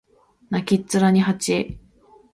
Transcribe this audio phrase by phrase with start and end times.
[0.49, 1.77] 泣きっ面に蜂